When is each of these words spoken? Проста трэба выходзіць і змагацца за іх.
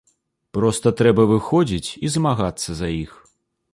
Проста 0.57 0.93
трэба 1.01 1.25
выходзіць 1.33 1.89
і 2.07 2.11
змагацца 2.17 2.69
за 2.81 2.87
іх. 3.03 3.11